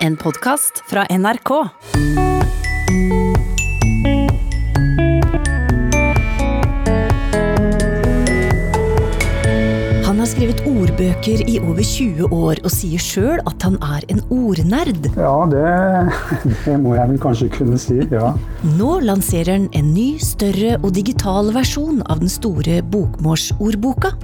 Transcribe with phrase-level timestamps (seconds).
[0.00, 1.50] En podkast fra NRK.
[10.06, 14.24] Han har skrevet ordbøker i over 20 år og sier sjøl at han er en
[14.32, 15.10] ordnerd.
[15.20, 15.68] Ja, det,
[16.64, 18.00] det må jeg vel kanskje kunne si.
[18.08, 18.32] Ja.
[18.80, 24.16] Nå lanserer han en ny, større og digital versjon av den store bokmålsordboka.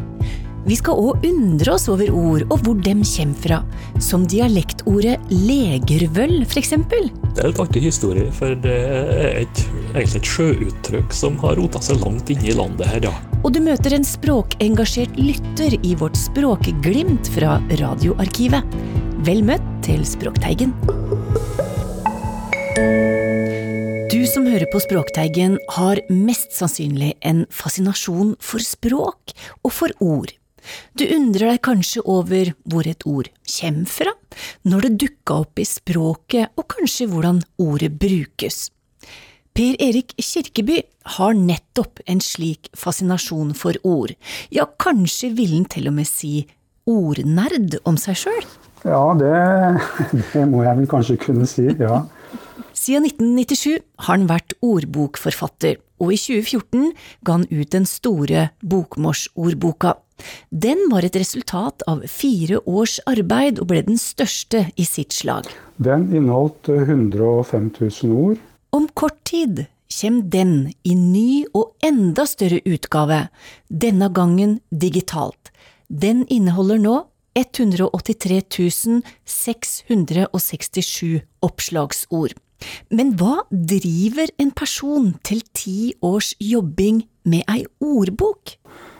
[0.67, 3.59] Vi skal òg undre oss over ord og hvor dem kommer fra,
[4.03, 6.73] som dialektordet legervøll, f.eks.
[6.91, 9.61] Det er et artig historie, for det er et,
[9.93, 13.13] egentlig et sjøuttrykk som har rota seg langt inne i landet her, ja.
[13.45, 18.75] Og du møter en språkengasjert lytter i vårt språkglimt fra Radioarkivet.
[19.29, 20.75] Vel møtt til Språkteigen.
[24.11, 30.35] Du som hører på Språkteigen, har mest sannsynlig en fascinasjon for språk og for ord.
[30.99, 34.15] Du undrer deg kanskje over hvor et ord kommer fra,
[34.65, 38.71] når det dukka opp i språket, og kanskje hvordan ordet brukes.
[39.57, 40.83] Per Erik Kirkeby
[41.17, 44.13] har nettopp en slik fascinasjon for ord,
[44.53, 46.43] ja, kanskje ville han til og med si
[46.87, 48.45] ordnerd om seg sjøl?
[48.87, 49.33] Ja, det,
[50.35, 52.05] det må jeg vel kanskje kunne si, ja.
[52.77, 56.91] Siden 1997 har han vært ordbokforfatter, og i 2014
[57.25, 59.97] ga han ut den store bokmålsordboka.
[60.51, 65.49] Den var et resultat av fire års arbeid og ble den største i sitt slag.
[65.77, 68.39] Den inneholdt 105 000 ord.
[68.73, 70.55] Om kort tid kommer den
[70.85, 73.29] i ny og enda større utgave,
[73.69, 75.53] denne gangen digitalt.
[75.89, 76.97] Den inneholder nå
[77.37, 82.35] 183 667 oppslagsord.
[82.91, 88.57] Men hva driver en person til ti års jobbing med ei ordbok?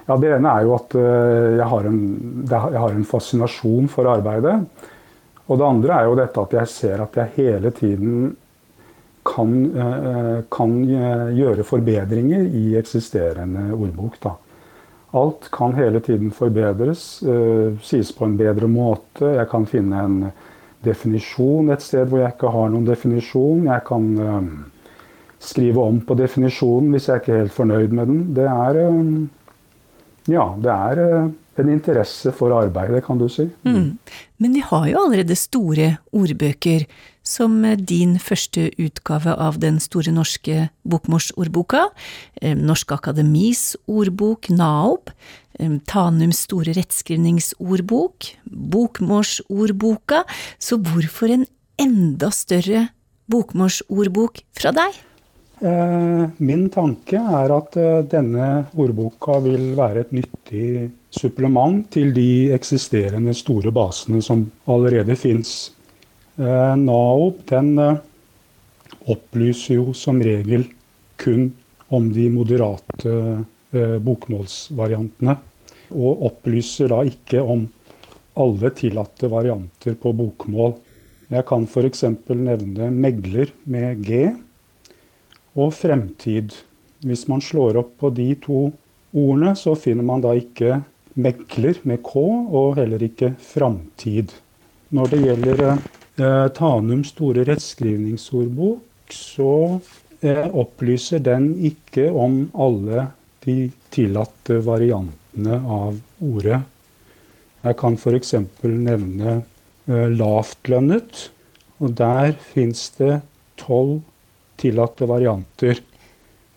[0.07, 2.01] Ja, Det ene er jo at eh, jeg har, en,
[2.47, 4.55] jeg har en fascinasjon for arbeidet.
[5.47, 8.29] Og det andre er jo dette at jeg ser at jeg hele tiden
[9.27, 14.21] kan, eh, kan gjøre forbedringer i eksisterende ordbok.
[14.23, 14.37] Da.
[15.19, 19.35] Alt kan hele tiden forbedres, eh, sies på en bedre måte.
[19.41, 20.21] Jeg kan finne en
[20.87, 23.67] definisjon et sted hvor jeg ikke har noen definisjon.
[23.67, 24.07] Jeg kan
[25.43, 28.23] skrive om på definisjonen hvis jeg ikke er helt fornøyd med den.
[28.39, 28.79] Det er,
[30.31, 33.47] ja, det er uh, en interesse for arbeidet, kan du si.
[33.67, 33.97] Mm.
[34.43, 36.87] Men vi har jo allerede store ordbøker,
[37.27, 41.89] som din første utgave av den store norske bokmorsordboka,
[42.55, 45.11] Norsk Akademis ordbok, NAOB,
[45.91, 50.23] Tanums store rettskrivningsordbok, Bokmorsordboka,
[50.63, 51.47] så hvorfor en
[51.83, 52.87] enda større
[53.33, 55.03] bokmorsordbok fra deg?
[55.57, 57.77] Min tanke er at
[58.13, 65.73] denne ordboka vil være et nyttig supplement til de eksisterende store basene som allerede fins.
[66.37, 67.73] NAOB den
[69.09, 70.69] opplyser jo som regel
[71.17, 71.49] kun
[71.89, 73.17] om de moderate
[73.73, 75.39] bokmålsvariantene.
[75.97, 77.65] Og opplyser da ikke om
[78.37, 80.75] alle tillatte varianter på bokmål.
[81.33, 82.05] Jeg kan f.eks.
[82.29, 84.27] nevne megler med G
[85.57, 86.55] og fremtid.
[87.07, 88.69] Hvis man slår opp på de to
[89.17, 90.81] ordene, så finner man da ikke
[91.17, 94.35] megler med K, og heller ikke framtid.
[94.95, 99.53] Når det gjelder eh, Tanums store rettskrivningsordbok, så
[100.21, 103.09] eh, opplyser den ikke om alle
[103.47, 106.61] de tillatte variantene av ordet.
[107.67, 108.35] Jeg kan f.eks.
[108.63, 111.31] nevne eh, lavtlønnet.
[111.77, 113.19] Og der fins det
[113.61, 113.99] tolv
[114.61, 115.81] tillatte varianter.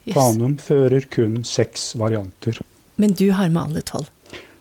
[0.05, 0.15] Yes.
[0.15, 2.59] Tanum fører kun seks varianter.
[2.99, 4.09] Men du har med alle tolv?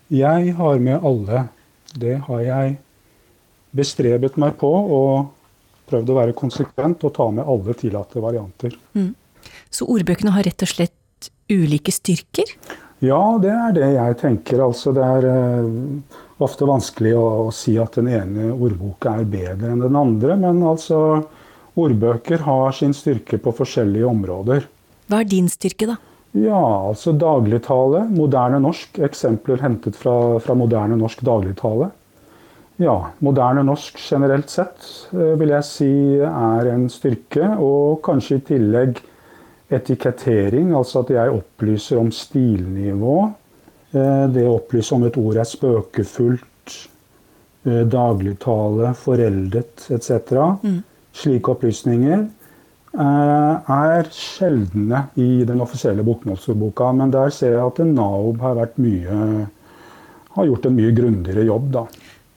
[0.09, 1.49] Jeg har med alle.
[1.99, 2.77] Det har jeg
[3.77, 5.35] bestrebet meg på og
[5.89, 8.77] prøvd å være konsekvent og ta med alle tillatte varianter.
[8.97, 9.13] Mm.
[9.71, 12.53] Så ordbøkene har rett og slett ulike styrker?
[13.05, 14.63] Ja, det er det jeg tenker.
[14.65, 19.73] Altså, det er uh, ofte vanskelig å, å, si at den ene ordboka er bedre
[19.73, 21.01] enn den andre, men altså
[21.79, 24.67] Ordbøker har sin styrke på forskjellige områder.
[25.09, 25.97] Hva er din styrke, da?
[26.37, 26.59] Ja,
[26.91, 28.99] altså dagligtale, moderne norsk.
[29.07, 31.89] Eksempler hentet fra, fra moderne norsk dagligtale.
[32.79, 35.93] Ja, moderne norsk generelt sett vil jeg si
[36.23, 39.01] er en styrke, og kanskje i tillegg
[39.75, 43.17] etikettering, altså at jeg opplyser om stilnivå.
[43.91, 46.77] Det å opplyse om et ord er spøkefullt,
[47.65, 50.13] dagligtale, foreldet etc.
[50.63, 50.79] Mm.
[51.19, 52.29] Slike opplysninger
[52.99, 56.93] er sjeldne i den offisielle bokmålsordboka.
[56.97, 59.47] Men der ser jeg at NAOB har, mye,
[60.37, 61.71] har gjort en mye grundigere jobb.
[61.75, 61.87] Da.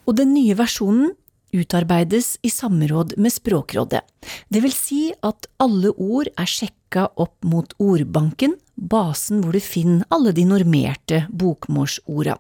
[0.07, 1.13] Og den nye versjonen
[1.51, 4.01] utarbeides i samråd med Språkrådet.
[4.49, 10.07] Det vil si at alle ord er sjekka opp mot ordbanken, basen hvor du finner
[10.13, 12.37] alle de normerte bokmålsorda.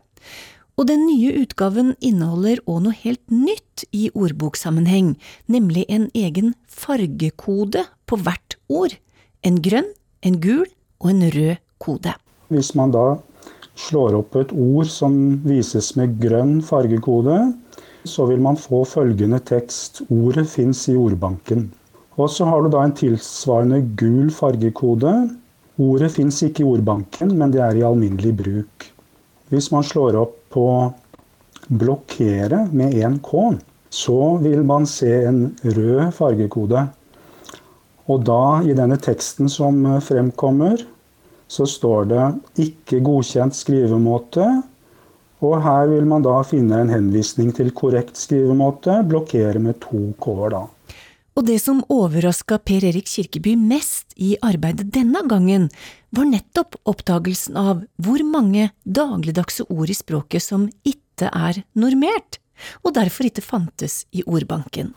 [0.79, 5.15] Og den nye utgaven inneholder òg noe helt nytt i ordboksammenheng,
[5.51, 8.95] nemlig en egen fargekode på hvert ord.
[9.43, 9.89] En grønn,
[10.23, 10.67] en gul
[11.01, 12.15] og en rød kode.
[12.53, 13.19] Hvis man da
[13.79, 15.13] slår opp et ord som
[15.45, 17.37] vises med grønn fargekode,
[18.07, 21.69] så vil man få følgende tekst Ordet fins i ordbanken.
[22.19, 25.13] Og så har du da en tilsvarende gul fargekode.
[25.81, 28.87] Ordet fins ikke i ordbanken, men det er i alminnelig bruk.
[29.53, 30.65] Hvis man slår opp på
[31.71, 33.57] blokkere med én K,
[33.91, 36.87] så vil man se en rød fargekode.
[38.11, 40.81] Og da, i denne teksten som fremkommer,
[41.51, 42.25] så står det
[42.63, 44.63] 'ikke godkjent skrivemåte'.
[45.41, 50.49] Og her vil man da finne en henvisning til korrekt skrivemåte, blokkere med to k-er
[50.53, 50.61] da.
[51.37, 55.69] Og det som overraska Per Erik Kirkeby mest i arbeidet denne gangen,
[56.11, 62.41] var nettopp oppdagelsen av hvor mange dagligdagse ord i språket som ikke er normert,
[62.83, 64.91] og derfor ikke fantes i ordbanken.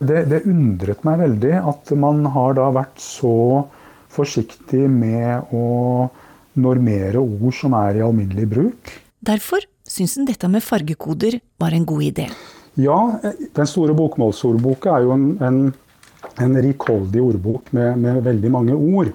[0.00, 3.64] Det, det undret meg veldig at man har da vært så
[4.12, 6.08] forsiktig med å
[6.60, 8.94] normere ord som er i alminnelig bruk.
[9.20, 12.30] Derfor syns han dette med fargekoder var en god idé.
[12.78, 13.18] Ja,
[13.54, 15.60] Den store bokmålsordboka er jo en, en,
[16.38, 19.10] en rikholdig ordbok med, med, veldig mange ord.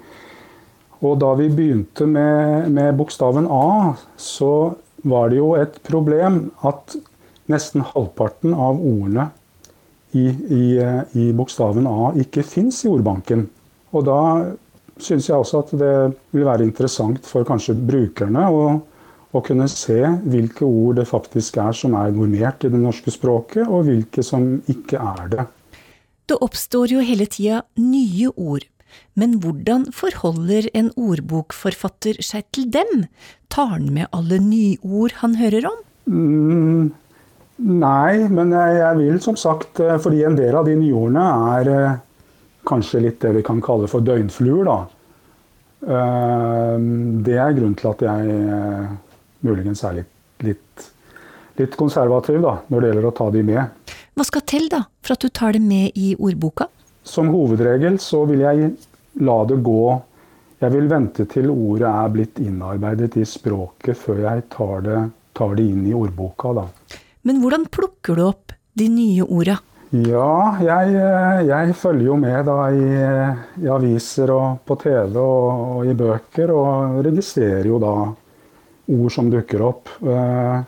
[1.05, 4.73] Og da vi begynte med, med bokstaven A, så
[5.05, 6.97] var det jo et problem at
[7.51, 9.29] nesten halvparten av ordene
[10.15, 10.65] i, i,
[11.19, 13.45] i bokstaven A ikke fins i ordbanken.
[13.95, 14.19] Og da
[15.01, 15.95] syns jeg også at det
[16.35, 18.65] vil være interessant for kanskje brukerne å,
[19.35, 23.67] å, kunne se hvilke ord det faktisk er som er normert i det norske språket,
[23.67, 25.47] og hvilke som ikke er det.
[26.25, 28.65] Det oppstår jo hele tida nye ord.
[29.19, 33.07] Men hvordan forholder en ordbokforfatter seg til dem?
[33.51, 35.77] Tar han med alle nyord han hører om?
[36.05, 36.89] Mm,
[37.81, 41.25] nei, men jeg, jeg, vil som sagt, eh, fordi en del av de nyordene
[41.59, 41.97] er eh,
[42.67, 44.67] kanskje litt det vi kan kalle for døgnfluer.
[44.69, 44.77] da.
[45.85, 46.75] Eh,
[47.25, 48.37] det er grunnen til at jeg
[49.45, 50.11] muligens er litt,
[50.45, 50.87] litt,
[51.59, 53.93] litt konservativ da, når det gjelder å ta de med.
[54.15, 56.69] Hva skal til da, for at du tar det med i ordboka?
[57.05, 58.73] Som hovedregel så vil jeg
[59.25, 60.01] la det gå
[60.63, 65.01] Jeg vil vente til ordet er blitt innarbeidet i språket før jeg tar det,
[65.35, 66.53] tar det inn i ordboka.
[66.55, 66.63] da.
[67.27, 69.59] Men hvordan plukker du opp de nye orda?
[69.95, 70.95] Ja, jeg,
[71.47, 72.85] jeg, følger jo med da i,
[73.61, 77.93] i aviser og på TV og, og, i bøker, og registrerer jo da
[78.91, 79.91] ord som dukker opp.
[80.01, 80.59] Eh,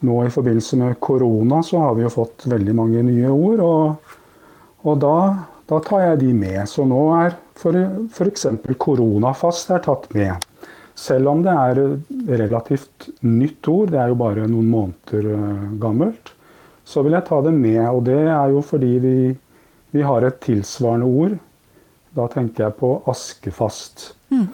[0.00, 4.16] nå i forbindelse med korona så har vi jo fått veldig mange nye ord, og,
[4.88, 5.16] og da,
[5.68, 6.60] da, tar jeg de med.
[6.70, 8.46] Så nå er f.eks.
[8.80, 10.48] koronafast er tatt med.
[10.96, 11.80] Selv om det er
[12.40, 16.34] relativt nytt ord, det er jo bare noen måneder eh, gammelt
[16.90, 17.82] så vil jeg ta det med.
[17.90, 19.14] Og det er jo fordi vi,
[19.94, 21.36] vi har et tilsvarende ord.
[22.16, 24.10] Da tenker jeg på askefast.
[24.34, 24.48] Mm.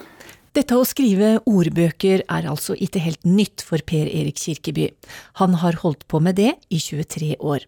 [0.56, 4.86] Dette å skrive ordbøker er altså ikke helt nytt for Per Erik Kirkeby.
[5.36, 7.66] Han har holdt på med det i 23 år.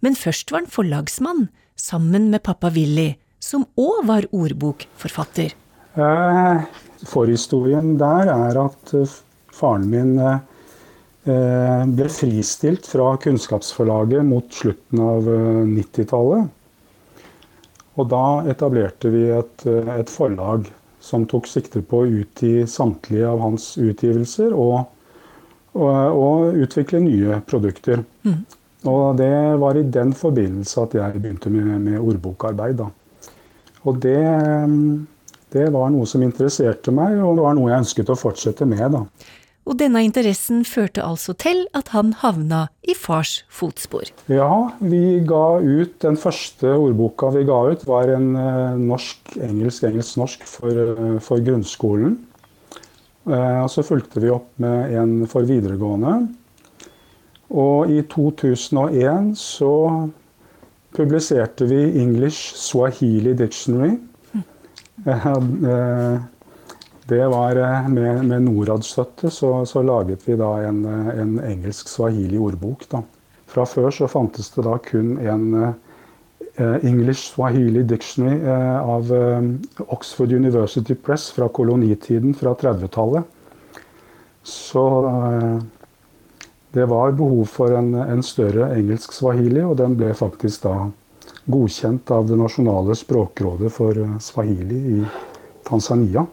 [0.00, 5.52] Men først var han forlagsmann, sammen med pappa Willy, som òg var ordbokforfatter.
[5.92, 6.64] Eh,
[7.04, 9.14] forhistorien der er at eh,
[9.52, 10.40] faren min eh,
[11.84, 16.48] ble fristilt fra Kunnskapsforlaget mot slutten av 90-tallet.
[16.48, 17.26] Eh,
[18.00, 20.72] og da etablerte vi et, et, forlag
[21.02, 24.84] som tok sikte på å utgi samtlige av hans utgivelser og,
[25.74, 28.04] og, og utvikle nye produkter.
[28.22, 28.40] Mm.
[28.90, 32.80] Og det var i den forbindelse at jeg begynte med, med ordbokarbeid.
[32.80, 32.88] Da.
[33.86, 34.18] Og det,
[35.54, 38.86] det, var noe som interesserte meg, og det var noe jeg ønsket å fortsette med.
[38.94, 39.04] da
[39.62, 44.10] og denne interessen førte altså til at han havna i fars fotspor.
[44.32, 44.50] Ja,
[44.82, 50.46] vi ga ut Den første ordboka vi ga ut, var en uh, norsk, engelsk, engelsk-norsk
[50.48, 52.18] for, uh, for, grunnskolen.
[53.28, 56.16] Uh, og så fulgte vi opp med en for videregående.
[57.52, 59.72] Og i 2001 så
[60.96, 63.94] publiserte vi English Swahili Dictionary.
[64.32, 64.42] Mm.
[67.08, 71.38] Det var eh, Med, med Norads støtte så, så, laget vi da en, eh, en
[71.40, 72.86] engelsk swahili-ordbok.
[73.52, 78.40] Fra før så fantes det da kun en uh, English Swahili Dictionary
[78.80, 79.10] av
[79.92, 83.28] Oxford University Press fra kolonitiden fra 30-tallet.
[84.42, 84.86] Så
[86.72, 90.76] Det var behov for en, en større engelsk swahili, og den ble faktisk da
[91.44, 95.02] godkjent av det nasjonale språkrådet for eh, swahili i
[95.68, 96.24] Tanzania.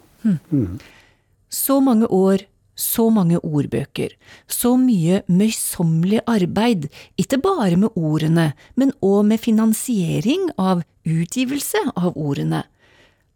[1.50, 2.46] Så mange år,
[2.80, 4.14] så mange ordbøker,
[4.48, 6.88] så mye møysommelig arbeid,
[7.20, 12.64] ikke bare med ordene, men òg med finansiering av utgivelse av ordene.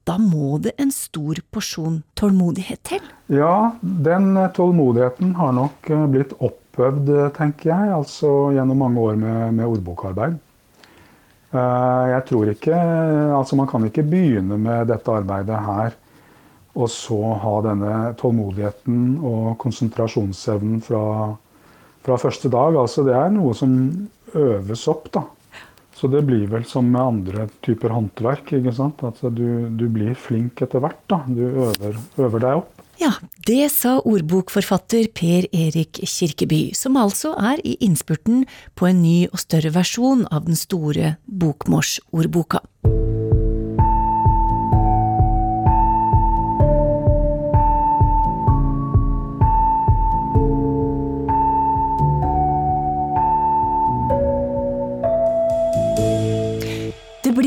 [0.07, 3.03] Da må det en stor porsjon tålmodighet til?
[3.31, 9.15] Ja, den tålmodigheten har nok eh, blitt oppøvd, eh, tenker jeg, altså gjennom mange år
[9.19, 10.35] med, med ordbokarbeid.
[11.53, 12.75] Eh, Jeg tror ikke
[13.39, 15.95] Altså, man kan ikke begynne med dette arbeidet her
[16.73, 21.03] og så ha denne tålmodigheten og konsentrasjonsevnen fra,
[22.05, 22.77] fra første dag.
[22.81, 23.75] Altså, det er noe som
[24.33, 25.27] øves opp, da.
[25.93, 28.55] Så det blir vel som med andre typer håndverk.
[28.57, 29.03] ikke sant?
[29.05, 30.99] At du, du blir flink etter hvert.
[31.07, 31.21] da.
[31.29, 32.73] Du øver, øver deg opp.
[33.01, 33.13] Ja,
[33.47, 38.45] det sa ordbokforfatter Per Erik Kirkeby, som altså er i innspurten
[38.77, 42.61] på en ny og større versjon av den store bokmålsordboka.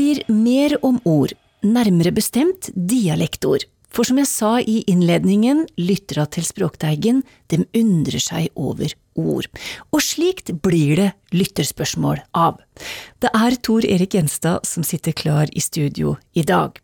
[0.07, 1.33] Blir mer om ord,
[1.65, 3.65] nærmere bestemt dialektord.
[3.91, 9.49] For som jeg sa i innledningen, lyttera til Språkteigen, dem undrer seg over ord.
[9.91, 12.61] Og slikt blir det lytterspørsmål av.
[13.19, 16.77] Det er Tor Erik Gjenstad som sitter klar i studio i dag.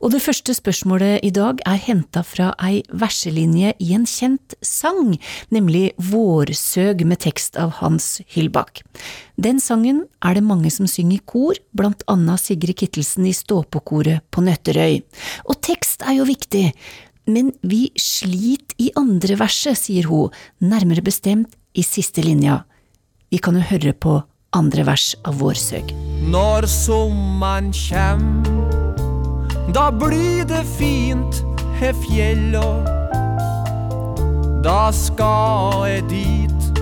[0.00, 5.16] Og det første spørsmålet i dag er henta fra ei verselinje i en kjent sang,
[5.50, 8.82] nemlig Vårsøg med tekst av Hans Hylbakk.
[9.40, 14.24] Den sangen er det mange som synger i kor, blant annet Sigrid Kittelsen i Ståpåkoret
[14.32, 15.00] på Nøtterøy.
[15.48, 16.70] Og tekst er jo viktig,
[17.30, 22.62] men vi sliter i andre verset, sier hun, nærmere bestemt i siste linja.
[23.30, 24.16] Vi kan jo høre på
[24.56, 25.92] andre vers av Vårsøg.
[26.30, 28.42] Når sommeren kjem,
[29.74, 31.42] da blir det fint
[31.78, 32.66] he fjella.
[34.64, 36.80] Da skal jeg dit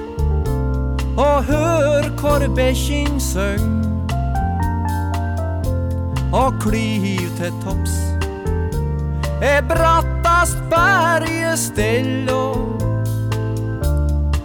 [1.18, 3.74] og hør hvor bekkjing søng.
[6.32, 7.94] Og klyv til topps
[9.42, 12.42] er brattast bergestella.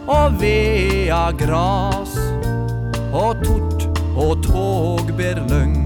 [0.04, 2.18] Og vea gras
[3.16, 3.86] og tort
[4.20, 5.78] og tog togbærlyng.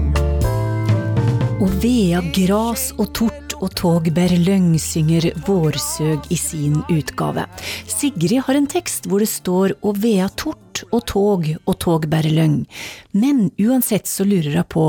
[1.62, 7.46] Og vea gras og tort og togbærlyng synger Vårsøg i sin utgave.
[7.88, 12.60] Sigrid har en tekst hvor det står å vea tort og tog og togbærlyng.
[13.18, 14.86] Men uansett så lurer hun på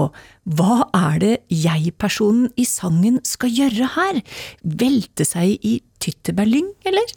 [0.50, 4.22] hva er det jeg-personen i sangen skal gjøre her?
[4.64, 7.12] Velte seg i tyttebærlyng, eller?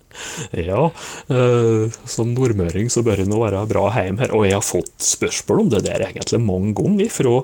[0.59, 0.89] Ja,
[1.33, 4.35] eh, som nordmøring så bør det nå være bra hjem her.
[4.37, 7.39] Og jeg har fått spørsmål om det der egentlig mange ganger fra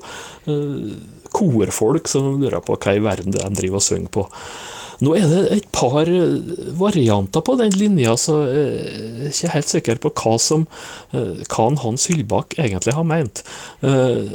[0.50, 0.98] eh,
[1.34, 4.26] korfolk som lurer på hva i verden det er de driver og synger på.
[4.98, 6.38] Nå er det et par eh,
[6.74, 10.64] varianter på den linja, så jeg er ikke helt sikker på hva som
[11.14, 13.44] eh, hva Hans Hyllbakk egentlig har ment.
[13.80, 14.26] Eh,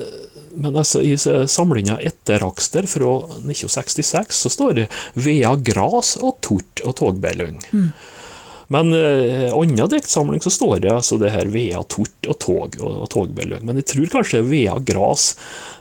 [0.55, 6.93] Men altså, i samlinga Etterakster fra 1966 så står det 'Vea gras og tort og
[6.99, 7.57] togbærlyng'.
[8.73, 12.93] Men eh, annen diktsamling så står det altså det her vea tort og tog og,
[13.03, 13.61] og togbeløg.
[13.65, 15.35] Men jeg tror kanskje vea gras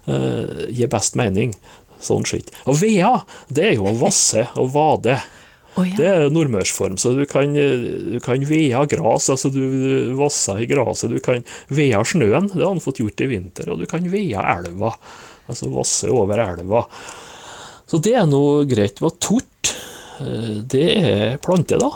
[0.06, 1.54] eh, gir best mening.
[2.02, 2.50] Sånn skitt.
[2.66, 3.14] Og vea,
[3.52, 5.20] det er jo å vasse og vade.
[5.72, 5.94] Oh, ja.
[5.96, 9.62] Det er nordmørsform, så du kan, eh, du kan vea gras, altså du
[10.18, 11.12] vasser i graset.
[11.14, 14.42] Du kan vea snøen, det har han fått gjort i vinter, og du kan vea
[14.58, 14.92] elva.
[15.48, 16.84] Altså vasse over elva.
[17.88, 19.00] Så det er noe greit.
[19.00, 19.72] Hva tort,
[20.20, 21.92] eh, det er plante, da.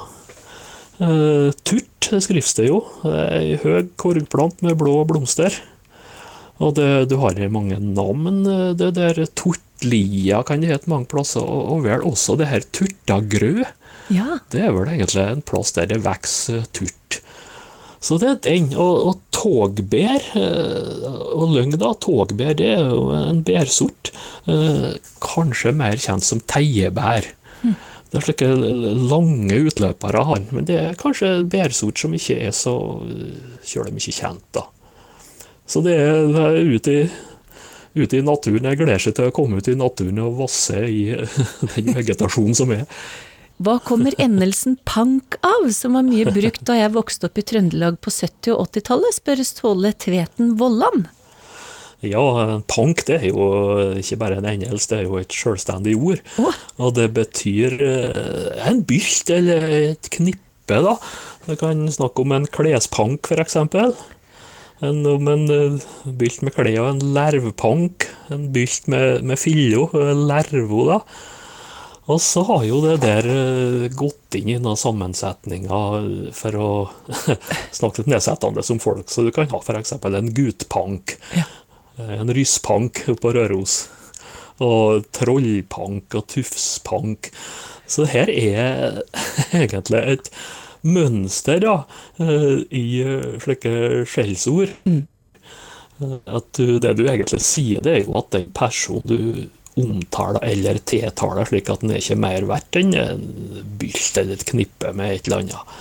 [0.97, 2.79] Turt skrives det jo.
[3.05, 5.53] Ei høg korgplant med blå blomster.
[6.63, 8.47] Og det, du har mange navn.
[8.47, 12.65] eh, Det der Tortlia kan det hete mange plasser, og, og vel også det her
[12.73, 13.65] Turtagrø.
[14.11, 17.21] Ja, Det er vel egentlig en plass der det vokser turt.
[18.01, 18.69] Så det er den.
[18.79, 24.13] Og, og togbær, eh, og løgn, da, togbær det er jo en bærsort.
[24.47, 27.27] eh, Kanskje mer kjent som teiebær.
[28.07, 28.47] Det er slike
[29.11, 32.77] lange utløpere han, men det er kanskje en bærsort som ikke er så
[33.67, 34.63] kjølig mye kjent, da.
[35.67, 37.07] Så det er, det er ute, i,
[37.99, 38.69] ute i naturen.
[38.71, 41.01] Jeg gleder seg til å komme ut i naturen og vasse i
[41.75, 42.87] den vegetasjonen som er.
[43.57, 47.97] Hva kommer endelsen pank av, som var mye brukt da jeg vokste opp i Trøndelag
[48.05, 51.07] på 70- og 80-tallet, spør Ståle Tveten Vollan.
[52.05, 52.21] Ja,
[52.69, 53.47] pank det er jo
[53.97, 56.21] ikke bare en engelsk, det er jo et selvstendig ord.
[56.37, 56.59] Oh.
[56.85, 60.97] Og det betyr eh, en bylt eller et knippe knippe, da.
[61.47, 63.57] Det kan snakke om en klespank, f.eks.
[64.85, 68.09] En, en eh, bylt med klær og en lervpank.
[68.35, 69.95] En bylt med, med filler,
[70.29, 71.01] lervo, da.
[72.07, 76.69] Og så har jo det der eh, gått inn i noen sammensetninger for å
[77.79, 79.09] snakke litt nedsettende som folk.
[79.11, 79.97] Så du kan ha f.eks.
[79.99, 81.17] en gutpank.
[81.35, 81.49] Ja.
[82.21, 83.87] En rysspank på Røros.
[84.63, 87.33] Og trollpank og tufspank.
[87.91, 89.03] Så her er
[89.65, 90.31] egentlig et
[90.87, 91.77] mønster da,
[92.23, 94.75] eh, i eh, slike skjellsord.
[95.99, 99.47] At du, det du egentlig sier, det er jo at den personen du
[99.81, 103.25] omtaler eller tiltaler, slik at den er ikke mer verdt enn en
[103.81, 105.77] bylt eller et knippe med et eller annet.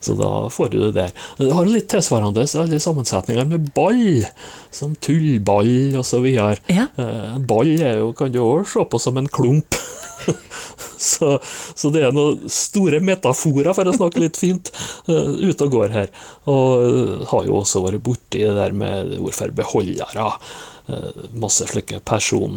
[0.00, 1.10] Så da får du det der.
[1.36, 4.24] Det har litt tilsvarende alle sammensetninger med ball,
[4.72, 6.24] som tullball osv.
[6.30, 6.86] Ja.
[6.96, 9.76] En ball jo, kan du òg se på som en klump.
[10.96, 11.36] så,
[11.74, 14.72] så det er noen store metaforer, for å snakke litt fint,
[15.10, 16.10] uh, ute og går her.
[16.48, 20.32] Og uh, har jo også vært borti det der med hvorfor beholdere.
[21.38, 22.56] Masse slike person,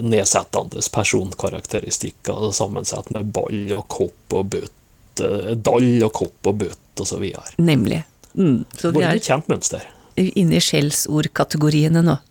[0.00, 4.77] nedsettende personkarakteristikker sammensatt med ball og kopp og bøtt.
[5.20, 7.24] Dall og kopp og bøtt osv.
[7.58, 8.02] Nemlig.
[8.38, 8.64] Mm.
[8.78, 9.86] Så vi er kjent mønster.
[10.18, 12.18] inne i skjellsordkategoriene nå.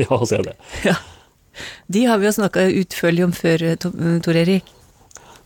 [0.00, 0.58] Ja, så er det.
[0.86, 0.94] Ja.
[1.92, 3.88] De har vi jo snakka utførlig om før, eh,
[4.24, 4.68] Tor Erik.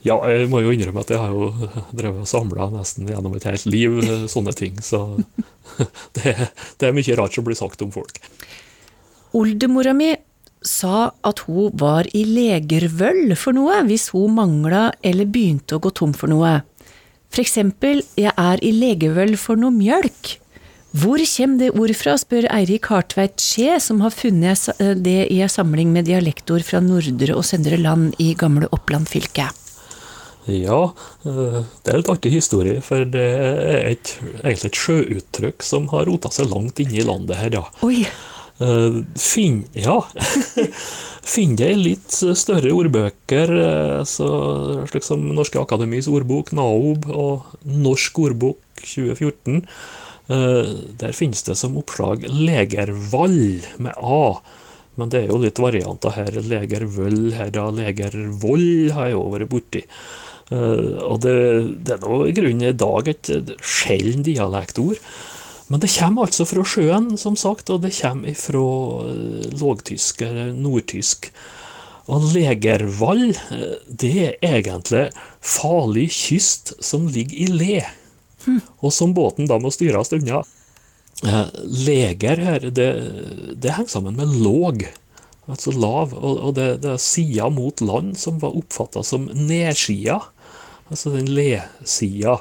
[0.04, 1.48] Ja, jeg må jo innrømme at jeg har jo
[1.96, 5.16] drevet og samla nesten gjennom et helt liv eh, sånne ting, så
[6.18, 6.36] det,
[6.78, 8.20] det er mye rart som blir sagt om folk.
[9.34, 10.12] Oldemora mi
[10.64, 15.92] sa at hun var i legervøll for noe hvis hun mangla eller begynte å gå
[15.94, 16.62] tom for noe.
[17.34, 20.38] For eksempel, jeg er i legevøll for noe mjølk.
[20.94, 25.50] Hvor kommer det ordet fra, spør Eirik Hartveit Skje, som har funnet det i en
[25.50, 29.48] samling med dialektord fra nordre og søndre land i gamle Oppland fylke.
[30.44, 30.80] Ja,
[31.24, 34.12] eh, det er litt artig historie, for det er et,
[34.44, 37.64] egentlig et sjøuttrykk som har rota seg langt inne i landet her, ja.
[37.82, 39.96] Oi, Eh, Finn, ja.
[41.24, 44.28] Finn det i litt større ordbøker, eh, så,
[44.90, 49.62] slik som Norske Akademis ordbok, NAOB, og Norsk ordbok 2014.
[50.28, 54.40] Eh, Der finnes det som oppslag Legervall med A.
[54.94, 56.36] Men det er jo litt varianter her.
[56.44, 59.82] Legervøll, her da Legervoll har jeg òg vært borti.
[60.52, 61.32] Uh, og det,
[61.88, 63.30] det er nå i grunnen i dag et
[63.64, 65.00] sjelden dialektord.
[65.72, 68.64] Men det kommer altså fra sjøen, som sagt, og det kommer fra
[69.08, 71.30] eh, lågtysk eller nordtysk.
[72.12, 75.06] Og Legervall, eh, det er egentlig
[75.40, 77.78] farlig kyst som ligger i le,
[78.84, 80.42] og som båten da må styres unna.
[81.24, 81.48] Eh,
[81.86, 82.90] Leger her, det,
[83.56, 84.84] det henger sammen med låg,
[85.48, 90.20] altså lav, og, og det, det er sida mot land som var oppfatta som nedsida,
[90.92, 92.36] altså den le-sida.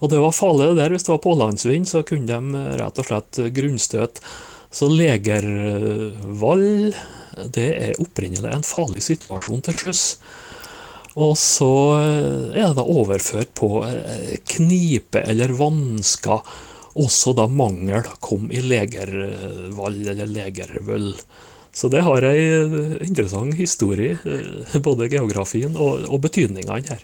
[0.00, 3.00] Og det var farlig det der, hvis det var pålandsvind, så kunne de eh, rett
[3.00, 4.24] og slett grunnstøte.
[4.76, 6.66] Så legervall,
[7.54, 10.02] det er opprinnelig en farlig situasjon til sjøs.
[11.16, 16.56] Og så eh, er det overført på eh, knipe eller vansker.
[16.96, 21.12] Også da mangel kom i legervall eller legervøll.
[21.76, 27.02] Så det har ei eh, interessant historie, eh, både geografien og, og betydningene her.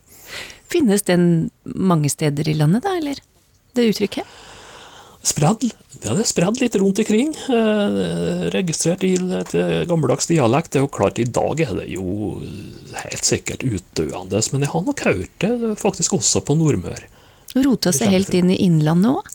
[0.72, 1.26] Finnes den
[1.64, 3.20] mange steder i landet da, eller?
[3.76, 4.40] Det uttrykket?
[5.22, 5.68] Spredd,
[6.02, 7.30] ja, det er spredd litt rundt omkring.
[7.54, 7.98] Eh,
[8.50, 10.72] registrert i et eh, gammeldags dialekt.
[10.74, 12.40] Det er jo klart, i dag er det jo
[13.04, 17.06] helt sikkert utdøende, men jeg har nok hørt det faktisk også på Nordmøre.
[17.62, 19.30] Rota seg helt inn i Innlandet òg?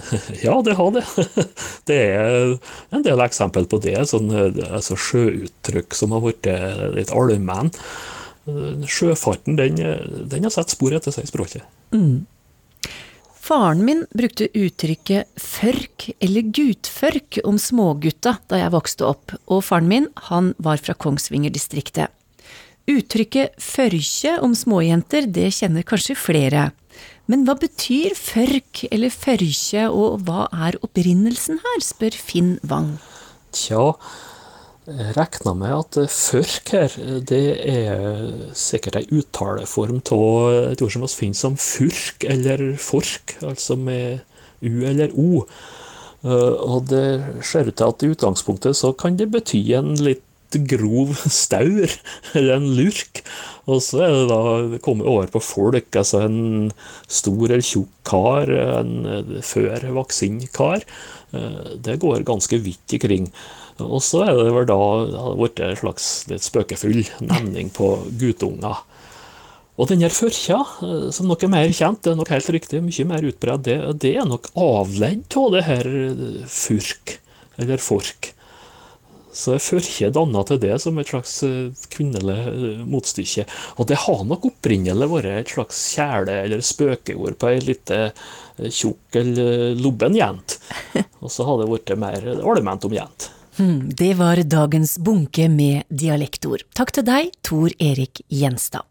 [0.44, 1.04] Ja, det har det.
[1.88, 2.54] Det er
[2.94, 3.96] en del eksempel på det.
[4.10, 7.72] Sånn, eh, altså sjøuttrykk som har blitt eh, litt allmenn.
[8.90, 9.80] Sjøfarten den,
[10.30, 11.66] den har satt spor etter seg i språket.
[13.50, 19.88] Faren min brukte uttrykket førk eller gutførk om smågutta da jeg vokste opp, og faren
[19.90, 22.12] min, han var fra Kongsvinger-distriktet.
[22.90, 26.68] Uttrykket førkje om småjenter, det kjenner kanskje flere.
[27.30, 32.96] Men hva betyr førk eller førkje, og hva er opprinnelsen her, spør Finn Wang.
[33.54, 33.92] Tja,
[35.16, 36.94] regner med at førk her,
[37.28, 43.36] det er sikkert ei uttaleform av et ord som vi finner som furk eller fork,
[43.46, 44.20] altså med
[44.62, 45.44] u eller o.
[46.24, 50.24] Eh, Og det ser ut til at i utgangspunktet så kan det bety en litt
[50.66, 51.86] grov staur,
[52.34, 53.22] eller en lurk.
[53.70, 56.72] Og så er det da kommet over på folk, altså en
[57.06, 60.82] stor eller tjukk kar, en før voksen kar.
[61.32, 63.30] Eh, Det går ganske vidt ikring.
[63.86, 64.78] Og så er det vel da
[65.38, 68.84] blitt en slags litt spøkefull nevning på guttunger.
[69.80, 72.82] Og den her førkja, eh, som nok er mer kjent, det er nok helt riktig,
[72.84, 77.16] mye mer utbredt, det, det er nok avledd av det her eh, furk,
[77.56, 78.34] eller fork.
[79.32, 83.46] Så er førkje danna til det som et slags eh, kvinnelig motstykke.
[83.80, 88.02] Og det har nok opprinnelig vært et slags kjæle- eller spøkeord på ei lita
[88.60, 90.60] tjukk eller lubben jente.
[91.24, 93.32] Og så har det blitt mer allment om jente.
[93.56, 96.62] Hmm, det var dagens bunke med dialektord.
[96.76, 98.86] Takk til deg, Tor Erik Gjenstad.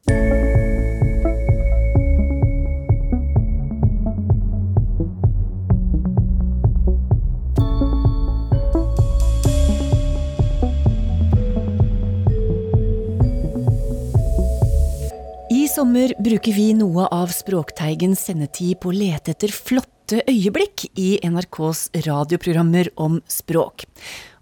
[15.49, 21.13] I sommer bruker vi noe av Språkteigens sendetid på å lete etter flotte øyeblikk i
[21.23, 23.87] NRKs radioprogrammer om språk.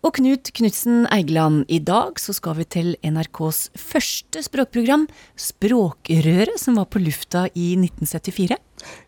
[0.06, 5.08] Og Knut Knutsen Eigeland, i dag så skal vi til NRKs første språkprogram,
[5.40, 8.60] Språkrøret, som var på lufta i 1974.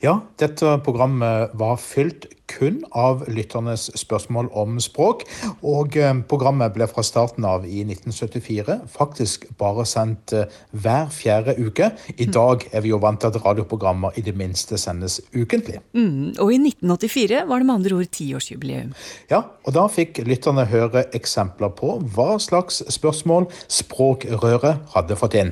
[0.02, 5.26] Ja, dette programmet var fylt kun av lytternes spørsmål om språk.
[5.62, 11.54] Og eh, programmet ble fra starten av i 1974 faktisk bare sendt eh, hver fjerde
[11.60, 11.92] uke.
[12.18, 15.78] I dag er vi jo vant til at radioprogrammer i det minste sendes ukentlig.
[15.94, 18.96] Mm, og i 1984 var det med andre ord tiårsjubileum.
[19.30, 20.79] Ja, og da fikk lytterne høre
[21.16, 25.52] eksempler på hva slags spørsmål Språkrøret hadde fått inn.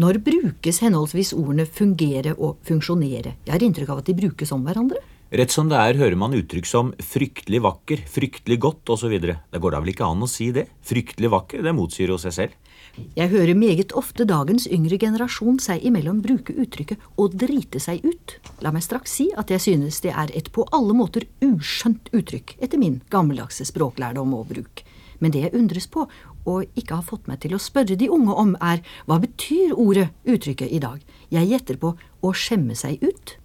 [0.00, 3.34] Når brukes henholdsvis ordene fungere og funksjonere?
[3.44, 5.02] Jeg har inntrykk av at de brukes om hverandre.
[5.30, 9.12] Rett som det er hører man uttrykk som fryktelig vakker, fryktelig godt osv.
[9.20, 10.66] Det går da vel ikke an å si det?
[10.82, 12.69] Fryktelig vakker, det motsier jo seg selv.
[13.16, 18.36] Jeg hører meget ofte dagens yngre generasjon seg imellom bruke uttrykket å drite seg ut.
[18.64, 22.56] La meg straks si at jeg synes det er et på alle måter uskjønt uttrykk,
[22.60, 24.84] etter min gammeldagse språklærdom og bruk.
[25.20, 26.06] Men det jeg undres på,
[26.48, 30.08] og ikke har fått meg til å spørre de unge om, er hva betyr ordet,
[30.24, 31.02] uttrykket, i dag?
[31.30, 33.36] Jeg gjetter på å skjemme seg ut.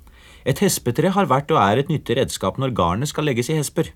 [0.46, 3.92] Et hespetre har vært og er et nyttig redskap når garnet skal legges i hesper.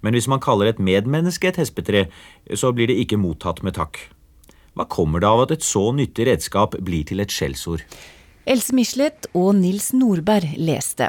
[0.00, 2.06] Men hvis man kaller et medmenneske et hespetre,
[2.54, 3.98] så blir det ikke mottatt med takk.
[4.76, 7.80] Hva kommer det av at et så nyttig redskap blir til et skjellsord?
[8.46, 11.08] Else Michelet og Nils Nordberg leste,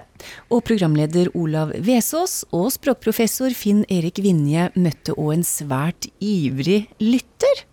[0.50, 7.68] og programleder Olav Vesaas og språkprofessor Finn Erik Vinje møtte òg en svært ivrig lytter.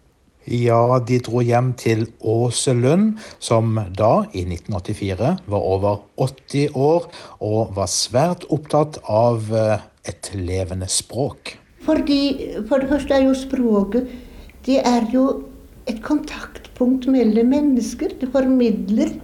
[0.51, 7.09] Ja, de dro hjem til Åse Lund, som da, i 1984, var over 80 år
[7.39, 11.55] og var svært opptatt av eh, et levende språk.
[11.87, 12.21] Fordi,
[12.69, 14.13] For det første er jo språket
[14.65, 15.25] det er jo
[15.91, 18.17] et kontaktpunkt mellom mennesker.
[18.21, 19.17] Det formidler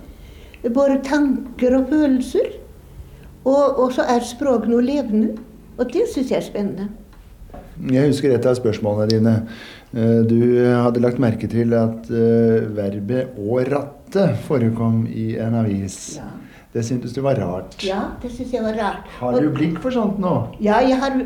[0.69, 2.57] både tanker og følelser.
[3.45, 5.37] Og, og så er språk noe levende.
[5.81, 6.91] Og det syns jeg er spennende.
[7.91, 9.35] Jeg husker et av spørsmålene dine.
[9.97, 10.37] Eh, du
[10.69, 16.21] hadde lagt merke til at uh, verbet 'å ratte' forekom i en avis.
[16.21, 16.29] Ja.
[16.71, 17.81] Det syntes du var rart.
[17.83, 19.09] Ja, det syns jeg var rart.
[19.19, 20.35] Har du blikk for sånt nå?
[20.63, 21.17] Ja, har,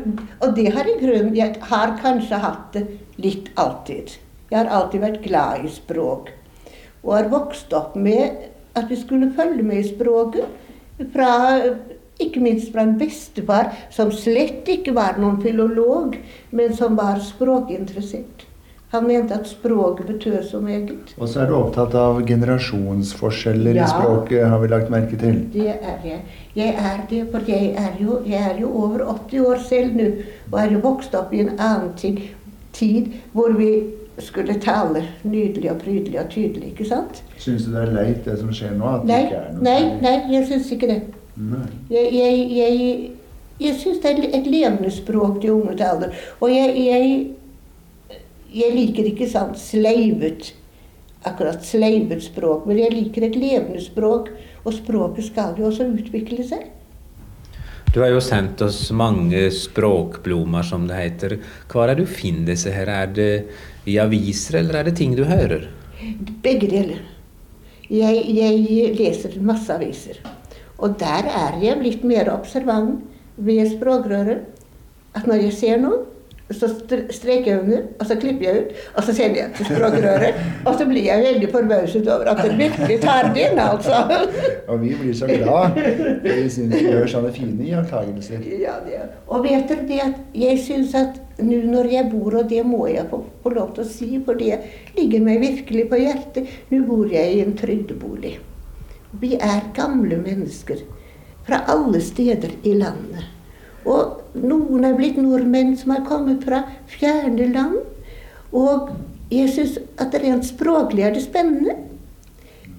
[0.41, 1.35] og det har jeg grunn.
[1.37, 2.87] Jeg har kanskje hatt det
[3.21, 4.15] litt alltid.
[4.51, 6.29] Jeg har alltid vært glad i språk.
[7.03, 10.45] Og har vokst opp med at vi skulle følge med i språket.
[11.13, 11.29] Fra,
[12.21, 16.15] ikke minst fra en bestefar som slett ikke var noen filolog,
[16.55, 18.45] men som var språkinteressert.
[18.93, 21.15] Han mente at språket betød så meget.
[21.17, 23.83] Og så er du opptatt av generasjonsforskjeller Ja.
[23.83, 25.41] i språket, har vi lagt merke til.
[25.53, 26.21] Det er jeg.
[26.55, 30.07] Jeg er det, for jeg er jo, jeg er jo over 80 år selv nå,
[30.51, 32.21] og er jo vokst opp i en annen tid,
[32.73, 33.83] tid hvor vi
[34.23, 37.21] skulle tale nydelig og prydelig og tydelig, ikke sant?
[37.41, 38.87] Syns du det er leit det som skjer nå?
[38.87, 40.01] At det Nei, ikke er noe nei, særlig?
[40.05, 40.99] nei, jeg syns ikke det.
[41.35, 41.65] Nei.
[41.91, 43.09] Jeg, jeg, jeg,
[43.65, 46.15] jeg syns det er et levende språk de unge taler.
[46.39, 48.21] Og jeg, jeg,
[48.55, 50.53] jeg liker ikke sånn sleivet,
[51.27, 54.31] akkurat sleivet språk, men jeg liker et levende språk.
[54.65, 56.71] Og språket skal jo også utvikle seg.
[57.93, 61.37] Du har jo sendt oss mange språkblomster, som det heter.
[61.71, 62.89] Hvor er det du finner disse her?
[62.91, 63.29] Er det
[63.85, 65.67] i aviser, eller er det ting du hører?
[66.43, 67.03] Begge deler.
[67.89, 70.19] Jeg, jeg leser masse aviser.
[70.81, 73.03] Og der er jeg blitt mer observant
[73.37, 74.41] ved språkrøret.
[75.15, 76.01] At når jeg ser noe,
[76.53, 76.67] så
[77.09, 80.35] streker jeg under, og så klipper jeg ut, og så sender jeg til språkrøret.
[80.69, 84.03] Og så blir jeg veldig forbauset over at det virkelig tar det inn, altså.
[84.69, 85.79] Og vi blir så glad.
[86.21, 88.45] Vi syns du gjør sånne fine iakttagelser.
[88.61, 89.01] Ja, det.
[89.25, 92.85] Og vet dere det at jeg syns at nå når jeg bor, og det må
[92.93, 94.61] jeg få, få lov til å si, for det
[94.99, 98.37] ligger meg virkelig på hjertet, nå bor jeg i en trygdebolig.
[99.17, 100.85] Vi er gamle mennesker
[101.47, 103.34] fra alle steder i landet.
[103.85, 107.79] Og noen er blitt nordmenn som har kommet fra fjerne land.
[108.55, 108.91] Og
[109.33, 111.75] jeg syns at rent språklig er det spennende.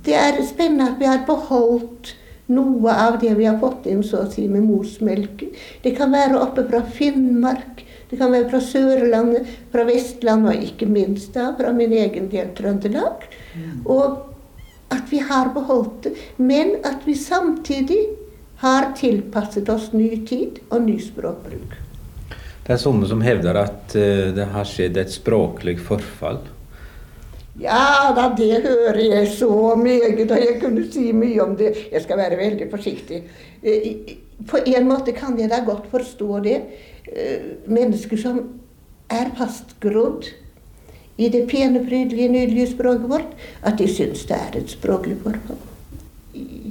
[0.06, 2.12] det er spennende at vi har beholdt
[2.46, 5.50] noe av det vi har fått inn så å si med morsmelken.
[5.82, 10.86] Det kan være oppe fra Finnmark, det kan være fra Sørlandet, fra Vestlandet og ikke
[10.86, 13.26] minst da fra min egen del Trøndelag.
[13.82, 14.22] Og
[14.94, 17.98] at vi har beholdt det, men at vi samtidig
[18.62, 21.76] har tilpasset oss ny tid og ny språkbruk.
[22.66, 26.40] Det er noen som hevder at eh, det har skjedd et språklig forfall.
[27.60, 31.72] Ja da, det hører jeg så meget, og jeg kunne si mye om det.
[31.92, 33.22] Jeg skal være veldig forsiktig.
[33.62, 34.16] Eh,
[34.48, 36.58] På en måte kan jeg da godt forstå det.
[37.08, 38.42] Eh, Mennesker som
[39.08, 40.26] er fastgrodd
[41.16, 45.62] i det pene, prydelige, nydelige språket vårt, at de syns det er et språklig forfall.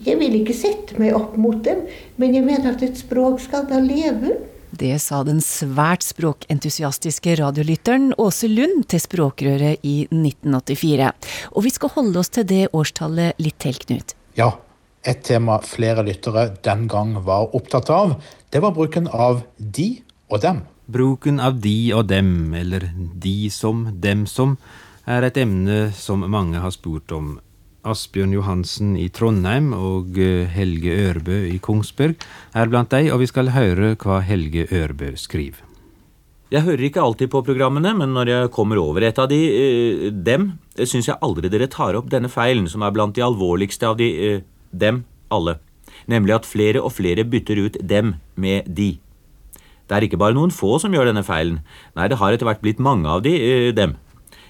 [0.06, 1.86] Jeg vil ikke sette meg opp mot dem,
[2.22, 4.36] men jeg mener at et språk skal da leve.
[4.76, 11.12] Det sa den svært språkentusiastiske radiolytteren Åse Lund til Språkrøret i 1984.
[11.56, 14.16] Og vi skal holde oss til det årstallet litt til, Knut.
[14.36, 14.52] Ja,
[15.06, 18.18] et tema flere lyttere den gang var opptatt av,
[18.52, 20.64] det var bruken av de og dem.
[20.92, 24.58] Bruken av de og dem, eller de som, dem som,
[25.06, 27.38] er et emne som mange har spurt om.
[27.86, 32.18] Asbjørn Johansen i Trondheim og eh, Helge Ørbø i Kongsberg
[32.58, 35.62] er blant de, og vi skal høre hva Helge Ørbø skriver.
[36.54, 40.10] Jeg hører ikke alltid på programmene, men når jeg kommer over et av de, eh,
[40.12, 43.84] dem, eh, syns jeg aldri dere tar opp denne feilen, som er blant de alvorligste
[43.84, 44.42] av de, eh,
[44.74, 45.60] dem alle.
[46.08, 49.00] Nemlig at flere og flere bytter ut dem med de.
[49.88, 51.60] Det er ikke bare noen få som gjør denne feilen.
[51.96, 53.98] Nei, det har etter hvert blitt mange av de, eh, dem.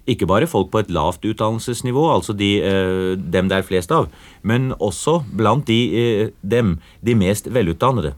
[0.06, 4.08] Ikke bare folk på et lavt utdannelsesnivå, altså de, eh, dem det er flest av,
[4.44, 8.14] men også blant de, eh, dem, de mest velutdannede.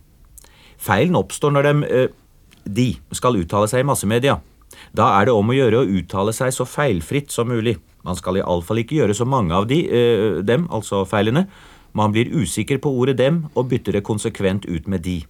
[0.77, 2.07] Feilen oppstår når dem, eh,
[2.67, 4.41] de skal uttale seg i massemedia.
[4.93, 7.77] Da er det om å gjøre å uttale seg så feilfritt som mulig.
[8.03, 11.47] Man skal iallfall ikke gjøre så mange av de, dem, altså feilene.
[11.93, 15.25] Man blir usikker på ordet dem og bytter det konsekvent ut med de.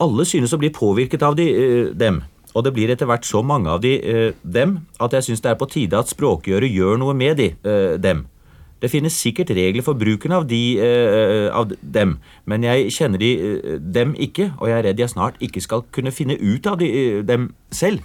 [0.00, 2.22] Alle synes å bli påvirket av de, dem,
[2.54, 5.50] og det blir etter hvert så mange av de, eh, dem at jeg synes det
[5.50, 8.26] er på tide at språkgjøret gjør noe med de, eh, dem.
[8.84, 13.30] Det finnes sikkert regler for bruken av de, eh, av dem, men jeg kjenner de,
[13.34, 16.82] eh, dem ikke, og jeg er redd jeg snart ikke skal kunne finne ut av
[16.82, 18.02] eh, dem selv.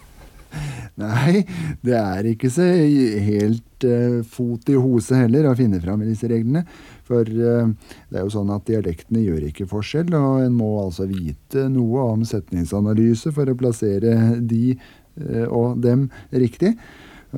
[1.00, 1.44] Nei,
[1.86, 6.30] det er ikke så helt uh, fot i hose heller å finne fram i disse
[6.30, 6.66] reglene.
[7.08, 7.72] For uh,
[8.10, 12.10] det er jo sånn at dialektene gjør ikke forskjell, og en må altså vite noe
[12.16, 16.76] om setningsanalyse for å plassere de uh, og dem riktig.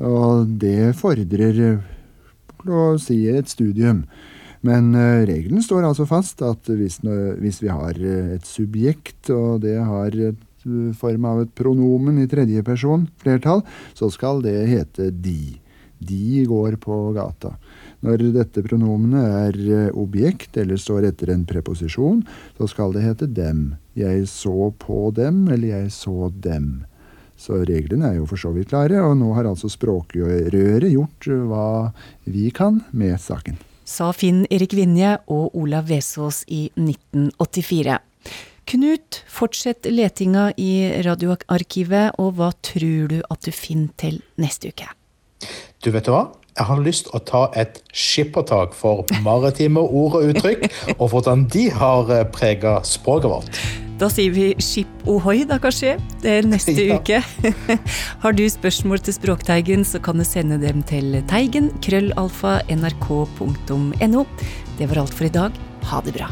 [0.00, 1.82] Og det fordrer,
[2.62, 4.06] å si, et studium.
[4.62, 4.94] Men
[5.26, 10.38] regelen står altså fast at hvis, hvis vi har et subjekt, og det har et
[10.98, 13.64] form av et pronomen i tredje person, flertall,
[13.98, 15.58] så skal det hete de.
[16.02, 17.54] De går på gata.
[18.02, 22.24] Når dette pronomenet er eh, objekt eller står etter en preposisjon,
[22.58, 23.76] så skal det hete dem.
[23.94, 26.82] Jeg så på dem, eller jeg så dem.
[27.38, 31.44] Så reglene er jo for så vidt klare, og nå har altså Språkrøret gjort eh,
[31.46, 31.68] hva
[32.26, 33.60] vi kan med saken.
[33.86, 37.98] Sa Finn Erik Vinje og Olav Vesaas i 1984.
[38.70, 44.86] Knut, fortsett letinga i radioarkivet, og hva tror du at du finner til neste uke?
[45.82, 46.28] Du vet hva?
[46.52, 50.66] Jeg har lyst til å ta et skippertak for maritime ord og uttrykk,
[50.98, 53.62] og hvordan de har prega språket vårt.
[54.00, 55.94] Da sier vi skip ohoi, da kanskje?
[56.22, 56.98] Det er neste Ja.
[57.00, 57.20] uke.
[58.24, 64.24] Har du spørsmål til Språkteigen, så kan du sende dem til teigen krøllalfa nrk.no.
[64.78, 65.60] Det var alt for i dag.
[65.92, 66.30] Ha det bra.